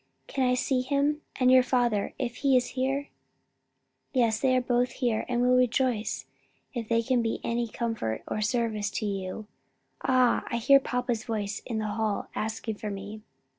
Can 0.25 0.47
I 0.49 0.55
see 0.55 0.81
him? 0.81 1.21
and 1.35 1.51
your 1.51 1.61
father 1.61 2.15
if 2.17 2.37
he 2.37 2.57
is 2.57 2.69
here?" 2.69 3.09
"Yes, 4.13 4.39
they 4.39 4.55
are 4.57 4.59
both 4.59 4.93
here 4.93 5.25
and 5.29 5.41
will 5.43 5.55
rejoice 5.55 6.25
if 6.73 6.89
they 6.89 7.03
can 7.03 7.21
be 7.21 7.35
of 7.35 7.41
any 7.43 7.67
comfort 7.67 8.23
or 8.27 8.41
service 8.41 8.89
to 8.97 9.05
you. 9.05 9.45
Ah, 10.03 10.43
I 10.49 10.57
hear 10.57 10.79
papa's 10.79 11.25
voice 11.25 11.61
in 11.67 11.77
the 11.77 11.85
hall, 11.85 12.29
asking 12.33 12.77
for 12.77 12.89
me!" 12.89 13.21